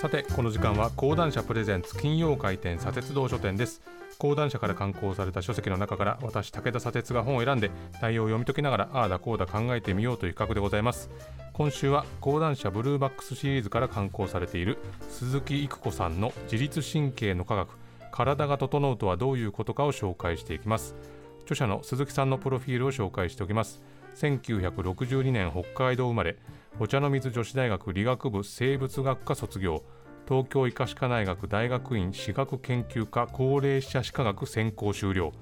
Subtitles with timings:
[0.00, 3.82] さてこの時間は講談社プレゼンツ金曜回転砂鉄道書店です。
[4.16, 11.10] 講談社から刊行された書籍の中から私武田砂鉄が本を選んで内容を読み解きながらああだこうだ考えてみようという企画でございます。
[11.52, 14.78] 今週は講談社ブルーバックスシリーズから刊行されている
[15.10, 17.70] 鈴木育子さんの自律神経の科学
[18.12, 20.94] 体が整うとはどういうことかを紹介していきます。
[21.42, 23.82] 著者の鈴木さんのプロフィールを紹介しておきます。
[24.18, 26.36] 1962年北海道生まれ
[26.80, 29.84] お茶の水女子大学理学部生物学科卒業
[30.28, 35.32] 東京医科歯科大学大学院歯学研究科高齢者歯科学専攻修了。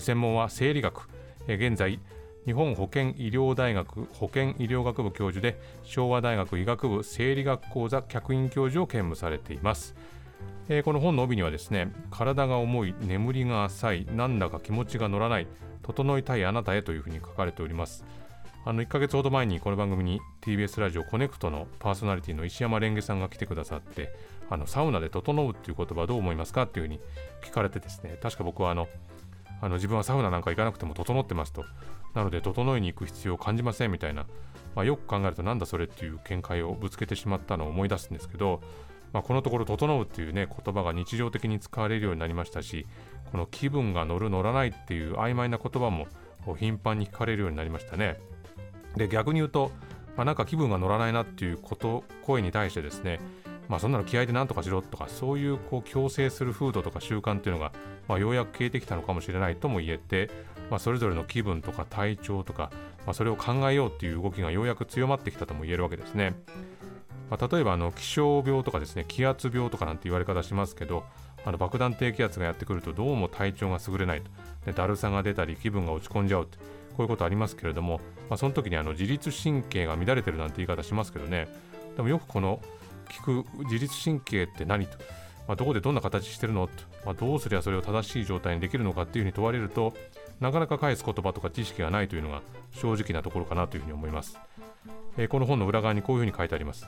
[0.00, 1.08] 専門は生理学。
[1.46, 2.00] 現在
[2.44, 9.94] 日本保健医療大学保健医療学部教授で昭和大学医学部生理学講座客員教授を兼務されています、
[10.68, 15.46] えー、この本の帯にはですね体が重い眠りが浅いなんだか気持ちが乗らない
[15.82, 18.04] 整いたいあなたへというふうに書かれております。
[18.64, 24.12] あの1ヶ月ほど前にこの番組に TBS ラジオコネクトのパーソナリティの石山レンゲさんが来てくださって
[24.50, 26.62] あのサウナで整うっていう言葉どう思いますか？
[26.62, 27.00] っていうふうに
[27.44, 28.88] 聞かれてですね確か僕はあの
[29.60, 31.64] あの自分はサウナなんか行かなくても整ってますと。
[32.14, 34.26] なので整いに行く必要を感じませんみたいな、
[34.74, 38.62] まあ、よく考えるとなんだそれっていう見解をぶつけてしまったのを思い出すんですけど、
[39.16, 42.86] まあ、このところ整うっていうね言葉が日常的に使われるようになりましたし
[43.32, 46.06] この気分が乗る乗らないっていう曖昧な言葉も
[46.58, 48.20] 頻繁に聞かれるようになりましたね。
[48.94, 49.70] で逆に言うと、
[50.18, 53.18] まあ、なんか気分が乗らないなっていうこと声に対してですね
[53.68, 57.72] まあそんなの気合で何とかしろとかそういうこう強制する風土とか習慣っていうのが、
[58.08, 60.28] まあ、ようやく消えてきたのかもしれないとも言えて、
[60.70, 62.70] まあ、それぞれの気分とか体調とか、
[63.06, 66.34] まあ、それを考えようっていう動きがようやく強まってきたとも言えるわけですね。
[67.30, 71.04] まあ、例えばあの気象病とかですね気圧病とかなんて言われ方しますけど
[71.44, 74.30] あの爆弾低気圧がやってくるとどうも体調が優れないと。
[74.66, 76.64] でだるさが出たり気分が落ち込んじゃうってこ
[76.98, 81.48] ういうことありますけれども、まあ、その時にあの自律神経が乱れてるなんて言い方しますけどね。
[81.96, 82.60] でもよくこの
[83.08, 84.98] 聞く自律神経って何と、
[85.46, 86.72] まあ、どこでどんな形してるのと、
[87.04, 89.94] まあ、どうすりゃそれを正しい状態にできるのかっていうふうに問われると
[90.40, 92.42] なかなか返す言葉とか知識がないというのが
[92.72, 94.38] 正直なところかなというふうに思います、
[95.16, 96.86] えー、この本の裏側にこういうふうに書いてあります、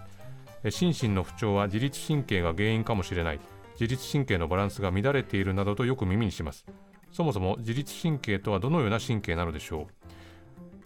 [0.70, 3.40] 心身の不調は自律神経が原因かもしれない。
[3.80, 6.66] 自律神経のバランスが乱れているなどとよく耳にします。
[7.12, 9.86] そもそも自律神経とはどのような神経なのでしょう。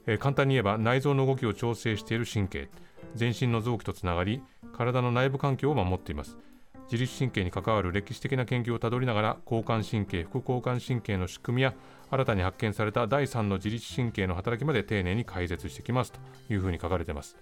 [0.07, 2.69] えー、簡単に言えば内臓の動きを調整している神経。
[3.15, 6.39] 全身の臓器とつながり体の内部環境を守っています。
[6.85, 11.75] 自律神経に関わる歴史的な研究をたどりながら交感神経副交感神経の仕組みや
[12.11, 17.39] 新たに発見された第3の自律神経の働きまで丁寧に解説してきますというふうに書かれています。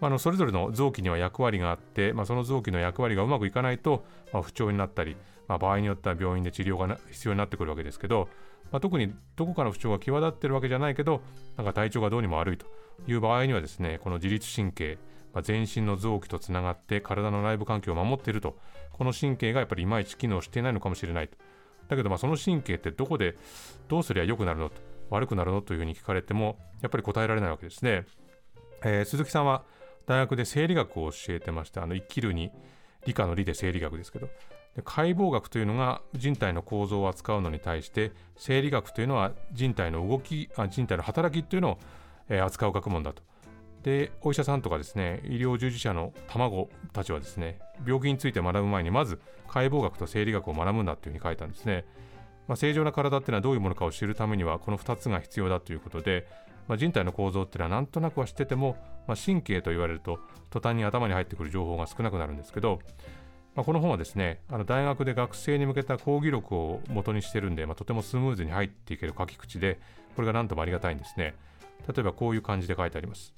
[0.00, 5.16] あ、のそれぞれの臓器には役割があって、まあ、その臓器の役割がうまくいかないと、まあ、不調になったり、
[5.48, 8.28] まあ、場合によっては病院で治療が必要になってくるわけですけど、
[8.70, 11.22] まあ、特にどこかの不調が際立ってるわけじゃないけど
[11.56, 12.66] なんか体調がどうにも悪いと
[13.06, 14.98] いう場合にはですねこの自律神経、
[15.34, 18.56] まあ、全身の臓器とつながって体の内部環境を守っていると
[18.92, 21.36] この神経がやっぱりいまいち機能していないのかもしれないと。
[21.88, 23.36] だけどまあその神経ってどこで
[23.88, 24.76] どうすりゃ良くなるのと
[25.10, 28.06] 悪くなるのというふうに聞かれてもやっぱり答えられないわけですね、
[28.82, 29.64] えー、鈴木さんは
[30.06, 32.50] 大学で生理学を教えてましてあの生きるに
[33.06, 34.28] 理科の理で生理学ですけど
[34.76, 41.78] で解剖学というのが人体の構造を扱うのに対して生理学というのは人体の動きあ人体の働きというのを、
[42.28, 43.22] えー、扱う学問だと。
[43.82, 51.84] でお医者さんとかですね医療従事者の卵たちはですね病気について学ぶ前にまず解剖学と生理学を学ぶんだというふうに書いたんですね、
[52.46, 56.28] まあ、正常な体っていうのはどういうものかを知るためにはこの2つが必要だということで、
[56.68, 60.18] まあ、人体の構造っていうのはなんとなくは知ってても、まあ、神経と言われると
[60.50, 62.80] 途端に頭に入ってくる情報が少なくなるんですけど
[63.54, 69.78] まあ、この本はですねあの大学で学生に向けた講義録を元にしてるんで、まあ、とてもスムーズに入っていける書き口で
[70.16, 71.34] これが何ともありがたいんですね。
[71.86, 73.34] 例えばこういう感じで書いてあります、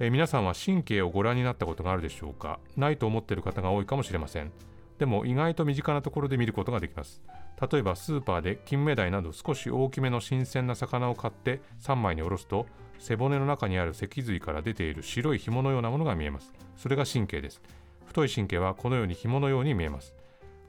[0.00, 2.58] えー、皆さんは神経をご覧になったことがあるでしょうか？
[2.76, 4.50] ないと思っている方が多いかもしれません。
[4.98, 7.22] でも意外と身近なところで見ることができます。
[7.70, 12.66] 例えばスーパーで金目鯛など少し大きめの新鮮な魚を買って3枚におろすと
[12.98, 16.52] 背骨の中にある脊髄から出ている白い紐のようなものが見えます。
[16.76, 17.60] それが神経です。
[18.06, 20.14] 太い神経はこのように紐のように見えます。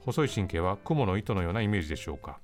[0.00, 2.38] 細い神経は雲の糸のようなイメージでしょうか。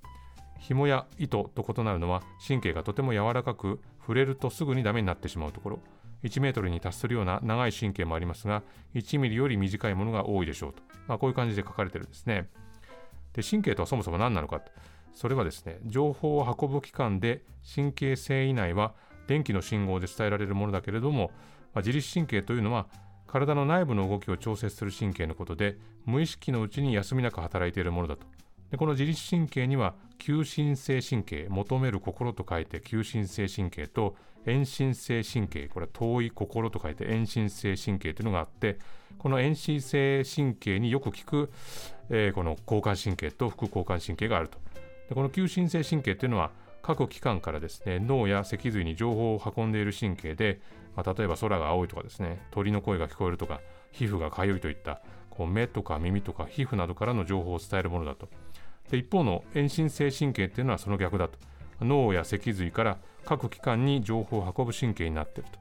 [0.58, 5.80] 紐や糸と異なるのは神経がとても柔らかく触れるとすぐにダメになってしまうところ。
[6.24, 8.62] 1メートルに達するような長い神経もありますが
[8.94, 12.48] 1ミリより短いものが多いでしょうと、まあ、こういう感じで書かれてるんですね。
[13.32, 14.60] で神経とはそもそも何なのか。
[15.12, 17.42] それはですね情報を運ぶ器官で
[17.74, 18.94] 神経性以内は
[19.26, 21.30] 電気の信号で伝えられるものだけれども、
[21.74, 22.86] まあ、自律神経というのは
[23.26, 28.26] 体の内部の動きを調節する神経のことで無意識のうちに休みなく働いているものだと。
[28.70, 34.14] でこの自律神経には求心性神経求める心と書いて求心性神経と
[34.46, 38.78] 遠心性神経これは遠い心と書いて遠心性神経というのがあって
[39.18, 41.50] この遠心性神経によく効く、
[42.08, 44.58] えー、この交感神経と副交感神経があると。
[45.08, 46.52] でこの急心性神経というのは
[46.82, 50.60] 各機関からですね脳や脊髄に情報を運んでいる神経で、
[50.96, 53.60] まあ、例えば空が青いとかですね鳥の声が聞こえるとか
[53.92, 58.28] 皮膚がかゆいといったこう目とか耳とか皮膚などからの情報を伝えるものだと。
[58.90, 61.38] で一方の遠心性神経っていうのはその逆だと。
[61.80, 65.58] 脳や脊髄から各機関に情報を運ぶ神経になっていると。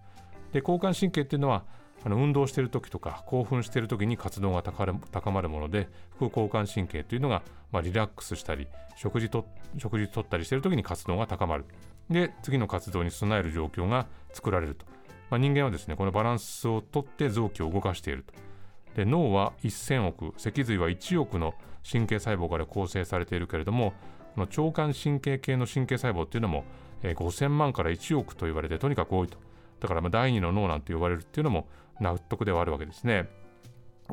[0.52, 1.64] で交感神経っていうのは
[2.04, 9.46] あの運動している時とか興奮している時に活動が高まるもので副交感神経というのが、まあ、リラックスしたり食事と
[9.78, 11.66] 食事とったりしている時に活動が高まる。
[12.10, 14.86] で次の活動に備える状況が作られると、
[15.30, 18.34] まあ、人間はですねこのバランスをとって臓器を動かしていると。
[18.96, 21.54] で脳は1000億脊髄は1億の
[21.90, 23.94] 神経細胞から構成されているけれども
[24.36, 26.64] この腸管神経系の神経細胞っていうのも、
[27.04, 29.38] えー、5000万から1億と言われてとにかく多いと。
[29.80, 31.68] だからま第二の脳なんて呼ばれるっていうのも
[32.00, 33.28] 納得ではあるわけですね。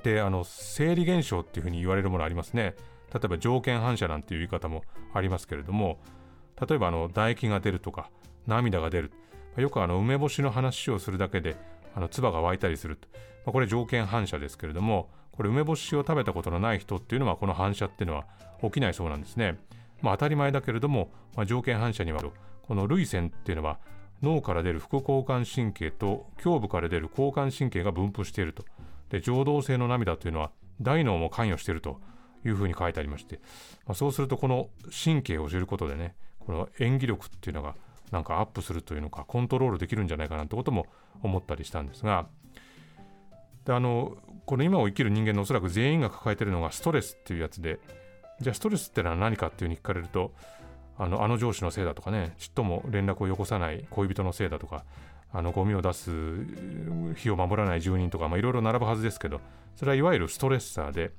[0.02, 2.74] であの生理現象っていうふうに言われるものありますね。
[3.12, 4.82] 例えば条件反射なんていう言い方も
[5.14, 5.98] ありますけれども
[6.68, 8.10] 例えばあの唾液が出るとか
[8.46, 9.12] 涙が出る。
[9.56, 11.56] よくあの梅干しの話をするだけで
[11.96, 13.08] あの唾が湧いたりすると、
[13.46, 18.26] まあ、これ条件反射ですけれどもこれ梅干しを食べたことのない人っていうのはこの反射っていうのは
[18.62, 19.58] 起きないそうなんですね。
[20.02, 22.22] まあ、当たり前だけれども、まあ、条件反射には
[22.62, 23.78] この涙腺っていうのは
[24.22, 28.64] 脳から出る副交感神経と胸部から出る交感神経が分布していると。
[29.10, 30.50] で情動性の涙というのは
[30.80, 32.00] 大脳も関与していると
[32.44, 33.40] いうふうに書いてありまして、
[33.86, 34.68] まあ、そうするとこの
[35.04, 37.74] 神経を知ることでねこの演技力っていうのが
[38.10, 40.86] なんかアップするというのかコントロールできるんじゃないかなってことも
[41.22, 42.26] 思ったりしたんですが
[43.64, 47.80] であのこの今を生きる人間のおそらく全員が抱えているのがストレスっていうやつで
[48.40, 50.32] じゃあストレスってのは何かっていうふうに聞かれると
[50.98, 54.84] あのあの上司のせいだとかねちっとも連絡をよこさない恋人のせいだとか
[55.32, 56.10] あのゴミを出す
[57.16, 59.40] 日を守らない住人とかいろいろ並ぶはずですけど
[59.74, 61.12] それはいわゆるストレッサーで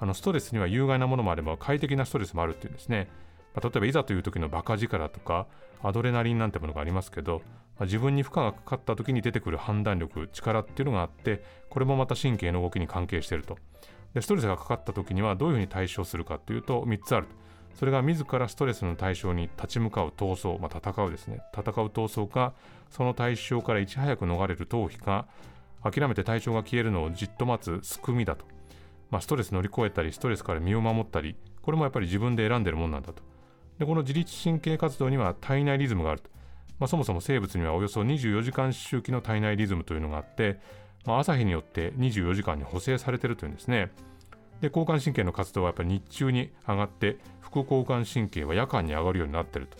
[0.00, 3.08] あのストレスには有害なものもあれば快適なストレスもあるっていうんですね、
[3.54, 5.46] まあ、例えばいざという時のバカ力とか
[5.82, 7.42] アドレナリンなんてものがありますけど、
[7.78, 13.58] まあ、自分に負荷がかかった時に出てくる判断力力っていうのがあってこれもまた神経の動きに関係していると。
[14.14, 17.26] でストレスがかかった時にはどういうふうに対処するかというと3つある
[17.74, 21.40] それが自らストレスの対象に立ち向かう闘争、まあ、戦うですね。
[21.52, 22.54] 戦う闘争か
[22.90, 25.26] その対象からいち早く逃れる逃避か
[25.82, 28.46] 諦めて対象が消えるのをじっと待つすくみだと、
[29.10, 33.22] まあ、ストレス乗り越えたりストレスから身を守ったりこれもやっぱり自分で選んでるもんなんだと。
[33.78, 36.30] でこの自律神経活動には体内リズムがあると、
[36.78, 40.58] まあ、そもそも生物にはおよそ24時間周期の体内リズムというのがあって
[41.08, 43.90] まあ、朝日によって24時間に補正されているというんですね。
[44.60, 49.78] で交感神経の活動はやっぱり日中に上がって副交感神経は夜間に上がるようになっていると。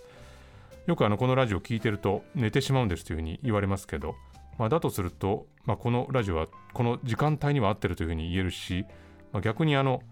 [0.87, 4.15] よくあのこのラジオを聞いてると寝てしまうんですというふうに言われますけど、
[4.59, 8.87] まあ、だとすると、まあ、このラジオはこの時間帯には合ってるというふうに言えるし、
[9.33, 10.03] まあ、逆にあの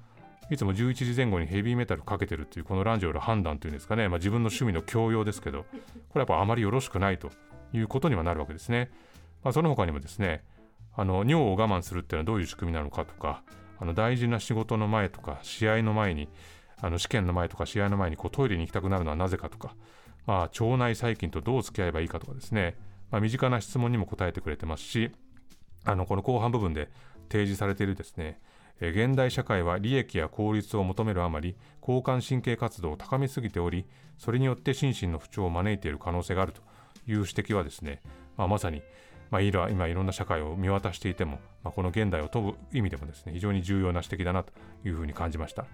[0.48, 7.31] いつも11時前後にヘビーメタルかけてるというこのランジオの判断というんですかね、まあ、自分の趣味の強要ですけどこれはやっぱあまりよろしくないと
[7.72, 8.90] いうことにはなるわけですね。
[9.43, 10.44] まあ、その他にもですね
[10.94, 13.43] あの尿を我慢するっていうのはどういう仕組みなのかとか
[13.78, 16.28] あの大事な仕事の前とか試合の前に
[16.81, 19.75] あの試験の前とか試合の前にこうトイレに行きたくなるのはなぜかとか、
[20.26, 22.76] まあ、腸内細菌とどう付き合えばいいかとかですね、
[23.10, 25.10] まあ、身近な質問にも答えてくれてますし
[25.84, 26.91] あのこの後半部分で
[27.31, 28.41] 提示されているですね
[28.80, 33.86] 現代社会は利益や効率を求めるあまり交感神経活動を高めすぎており
[34.18, 36.60] それによって心身の不調を招いている可能性があると
[37.06, 38.02] いう指摘はですね、
[38.36, 38.82] まあ、まさに
[39.30, 44.52] まあ、今いろんな社会を見渡していても、まあ、この現代を問う意味でもですね非常に重要な指摘だなと
[44.84, 45.66] いうふうに感じました。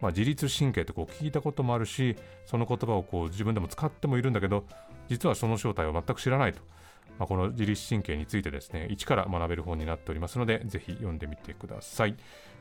[0.00, 4.66] まあ、自律神経ってこう聞いたこともあるしその言葉をこう自分でも使ってもいるんだけど
[5.08, 6.60] 実はその正体を全く知らないと、
[7.18, 12.16] まあ、この自律神経についてですね一から学べる本になっておりますのでぜひ読んでみてください。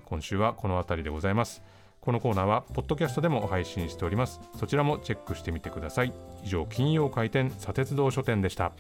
[0.06, 1.64] 今週はこの辺りでございます。
[2.00, 4.40] このコーナーはポッドキャストでも配信しております。
[4.60, 6.14] そちらもチェックしてみてください。
[6.44, 8.74] 以上金曜開店砂鉄道書店でした。